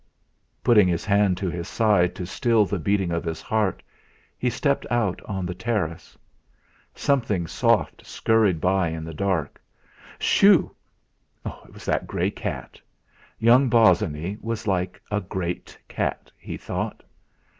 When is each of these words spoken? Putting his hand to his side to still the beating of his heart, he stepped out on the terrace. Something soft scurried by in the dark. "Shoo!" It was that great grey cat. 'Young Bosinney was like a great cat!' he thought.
Putting 0.63 0.87
his 0.87 1.05
hand 1.05 1.37
to 1.37 1.47
his 1.51 1.67
side 1.67 2.15
to 2.15 2.25
still 2.25 2.65
the 2.65 2.79
beating 2.79 3.11
of 3.11 3.23
his 3.23 3.39
heart, 3.39 3.83
he 4.35 4.49
stepped 4.49 4.87
out 4.89 5.21
on 5.25 5.45
the 5.45 5.53
terrace. 5.53 6.17
Something 6.95 7.45
soft 7.45 8.03
scurried 8.03 8.59
by 8.59 8.87
in 8.89 9.03
the 9.03 9.13
dark. 9.13 9.61
"Shoo!" 10.17 10.71
It 11.45 11.71
was 11.71 11.85
that 11.85 12.07
great 12.07 12.33
grey 12.35 12.41
cat. 12.41 12.81
'Young 13.37 13.69
Bosinney 13.69 14.39
was 14.41 14.65
like 14.65 14.99
a 15.11 15.21
great 15.21 15.77
cat!' 15.87 16.31
he 16.35 16.57
thought. 16.57 17.03